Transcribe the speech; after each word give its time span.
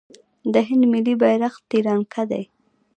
د 0.53 0.55
هند 0.67 0.83
ملي 0.93 1.15
بیرغ 1.21 1.53
تیرانګه 1.69 2.23
دی. 2.31 2.43